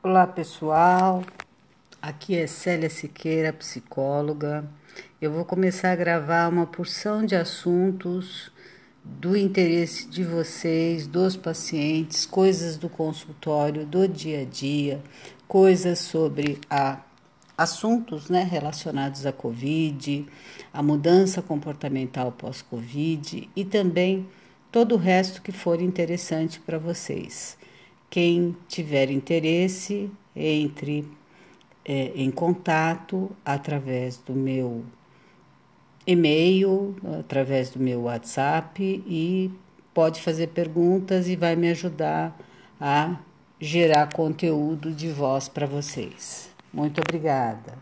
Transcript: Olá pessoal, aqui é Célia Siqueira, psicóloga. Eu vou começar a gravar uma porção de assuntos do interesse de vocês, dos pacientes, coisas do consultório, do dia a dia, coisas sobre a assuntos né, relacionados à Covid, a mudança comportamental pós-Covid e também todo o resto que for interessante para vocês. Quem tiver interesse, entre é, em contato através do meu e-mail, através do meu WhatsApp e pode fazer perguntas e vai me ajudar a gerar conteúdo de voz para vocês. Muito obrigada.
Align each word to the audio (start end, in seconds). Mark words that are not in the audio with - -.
Olá 0.00 0.28
pessoal, 0.28 1.24
aqui 2.00 2.36
é 2.36 2.46
Célia 2.46 2.88
Siqueira, 2.88 3.52
psicóloga. 3.52 4.64
Eu 5.20 5.32
vou 5.32 5.44
começar 5.44 5.90
a 5.90 5.96
gravar 5.96 6.48
uma 6.48 6.66
porção 6.66 7.26
de 7.26 7.34
assuntos 7.34 8.52
do 9.02 9.36
interesse 9.36 10.06
de 10.06 10.22
vocês, 10.22 11.04
dos 11.08 11.36
pacientes, 11.36 12.24
coisas 12.24 12.76
do 12.76 12.88
consultório, 12.88 13.84
do 13.84 14.06
dia 14.06 14.42
a 14.42 14.44
dia, 14.44 15.02
coisas 15.48 15.98
sobre 15.98 16.60
a 16.70 17.00
assuntos 17.56 18.30
né, 18.30 18.44
relacionados 18.44 19.26
à 19.26 19.32
Covid, 19.32 20.24
a 20.72 20.80
mudança 20.80 21.42
comportamental 21.42 22.30
pós-Covid 22.30 23.50
e 23.54 23.64
também 23.64 24.28
todo 24.70 24.94
o 24.94 24.98
resto 24.98 25.42
que 25.42 25.50
for 25.50 25.82
interessante 25.82 26.60
para 26.60 26.78
vocês. 26.78 27.58
Quem 28.10 28.56
tiver 28.68 29.10
interesse, 29.10 30.10
entre 30.34 31.06
é, 31.84 32.12
em 32.14 32.30
contato 32.30 33.30
através 33.44 34.18
do 34.18 34.34
meu 34.34 34.84
e-mail, 36.06 36.96
através 37.18 37.70
do 37.70 37.78
meu 37.78 38.02
WhatsApp 38.02 38.82
e 39.06 39.50
pode 39.92 40.20
fazer 40.20 40.48
perguntas 40.48 41.28
e 41.28 41.36
vai 41.36 41.56
me 41.56 41.70
ajudar 41.70 42.38
a 42.80 43.16
gerar 43.60 44.12
conteúdo 44.12 44.92
de 44.92 45.08
voz 45.10 45.48
para 45.48 45.66
vocês. 45.66 46.50
Muito 46.72 47.00
obrigada. 47.00 47.77